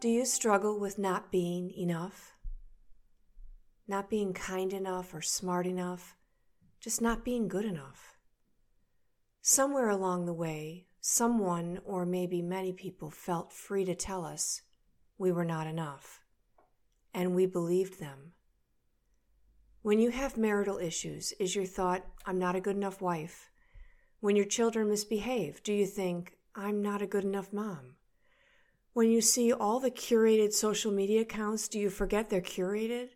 [0.00, 2.36] Do you struggle with not being enough?
[3.88, 6.14] Not being kind enough or smart enough,
[6.78, 8.16] just not being good enough.
[9.42, 14.62] Somewhere along the way, someone or maybe many people felt free to tell us
[15.18, 16.20] we were not enough,
[17.12, 18.34] and we believed them.
[19.82, 23.50] When you have marital issues, is your thought, I'm not a good enough wife?
[24.20, 27.97] When your children misbehave, do you think, I'm not a good enough mom?
[28.92, 33.10] When you see all the curated social media accounts, do you forget they're curated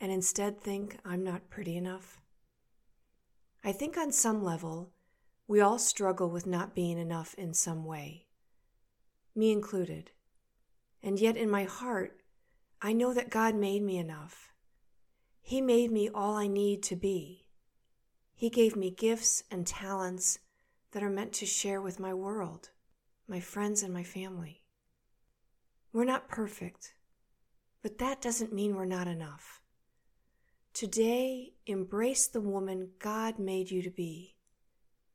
[0.00, 2.20] and instead think, I'm not pretty enough?
[3.64, 4.92] I think on some level,
[5.48, 8.26] we all struggle with not being enough in some way,
[9.34, 10.10] me included.
[11.02, 12.20] And yet, in my heart,
[12.80, 14.52] I know that God made me enough.
[15.40, 17.46] He made me all I need to be.
[18.34, 20.38] He gave me gifts and talents
[20.92, 22.70] that are meant to share with my world,
[23.26, 24.62] my friends, and my family.
[25.92, 26.94] We're not perfect,
[27.82, 29.62] but that doesn't mean we're not enough.
[30.74, 34.36] Today, embrace the woman God made you to be.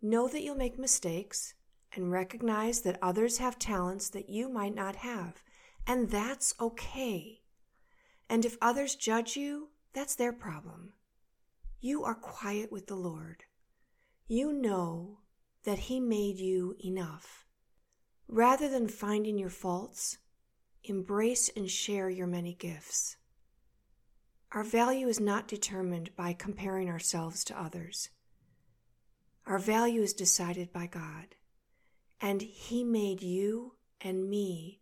[0.00, 1.54] Know that you'll make mistakes
[1.94, 5.42] and recognize that others have talents that you might not have,
[5.86, 7.42] and that's okay.
[8.28, 10.94] And if others judge you, that's their problem.
[11.80, 13.44] You are quiet with the Lord.
[14.26, 15.18] You know
[15.64, 17.44] that He made you enough.
[18.26, 20.18] Rather than finding your faults,
[20.84, 23.16] embrace and share your many gifts.
[24.52, 28.10] Our value is not determined by comparing ourselves to others.
[29.46, 31.34] Our value is decided by God,
[32.20, 34.80] and He made you and me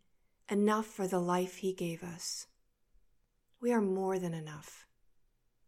[0.50, 2.46] enough for the life He gave us.
[3.60, 4.86] We are more than enough.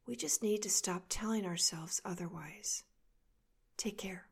[0.06, 2.84] We just need to stop telling ourselves otherwise.
[3.76, 4.26] Take care.